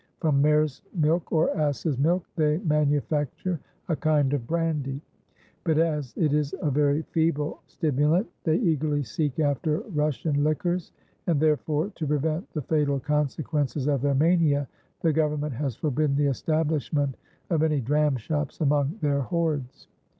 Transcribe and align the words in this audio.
From 0.19 0.41
mare's 0.41 0.81
milk 0.95 1.31
or 1.31 1.55
ass's 1.55 1.95
milk 1.99 2.25
they 2.35 2.57
manufacture 2.57 3.59
a 3.87 3.95
kind 3.95 4.33
of 4.33 4.47
brandy; 4.47 4.99
but 5.63 5.77
as 5.77 6.11
it 6.17 6.33
is 6.33 6.55
a 6.59 6.71
very 6.71 7.03
feeble 7.11 7.61
stimulant, 7.67 8.25
they 8.43 8.55
eagerly 8.55 9.03
seek 9.03 9.39
after 9.39 9.81
Russian 9.93 10.43
liquors; 10.43 10.91
and 11.27 11.39
therefore, 11.39 11.89
to 11.93 12.07
prevent 12.07 12.51
the 12.53 12.63
fatal 12.63 12.99
consequences 12.99 13.85
of 13.87 14.01
their 14.01 14.15
mania, 14.15 14.67
the 15.01 15.13
government 15.13 15.53
has 15.53 15.75
forbidden 15.75 16.15
the 16.15 16.25
establishment 16.29 17.15
of 17.51 17.61
any 17.61 17.79
dram 17.79 18.15
shops 18.15 18.59
among 18.59 18.97
their 19.01 19.21
hordes. 19.21 19.87